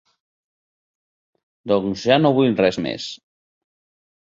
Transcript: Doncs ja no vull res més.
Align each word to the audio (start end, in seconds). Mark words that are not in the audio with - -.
Doncs 1.73 2.07
ja 2.11 2.19
no 2.23 2.33
vull 2.41 2.59
res 2.65 2.83
més. 2.89 3.09